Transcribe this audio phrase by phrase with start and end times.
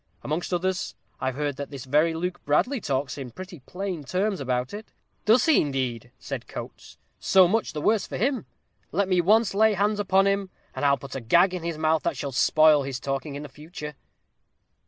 [0.23, 4.73] Amongst others, I've heard that this very Luke Bradley talks in pretty plain terms about
[4.73, 4.87] it."
[5.25, 6.97] "Does he, indeed?" said Coates.
[7.19, 8.47] "So much the worse for him.
[8.91, 12.01] Let me once lay hands upon him, and I'll put a gag in his mouth
[12.01, 13.93] that shall spoil his talking in the future."